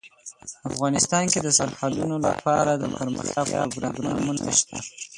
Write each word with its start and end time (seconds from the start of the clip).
افغانستان 0.69 1.23
کې 1.31 1.39
د 1.41 1.47
سرحدونه 1.57 2.15
لپاره 2.27 2.71
دپرمختیا 2.83 3.61
پروګرامونه 3.75 4.45
شته. 4.59 4.77